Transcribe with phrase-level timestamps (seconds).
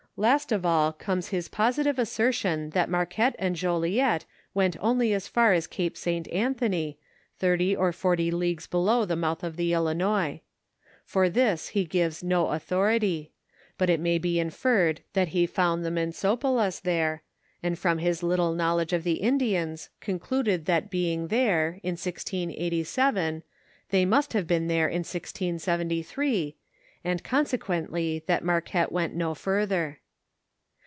[0.17, 5.55] Last of all, comes his positive assertion that Marquette and Joliet went only as far
[5.55, 6.27] ns Capo St.
[6.31, 10.41] Anthony.thirty or forty leagues below tho mouth of the Illinois.
[11.05, 13.31] For this ho gives no authority;
[13.79, 17.23] but it may bo inferred that ho found the Mansopelas there,
[17.63, 23.43] and from his little knowledge of the Indians, concluded thot being there, in 1687,
[23.89, 26.57] they must have been there in 1073,
[27.03, 29.97] and consequently, that Marquette went no further.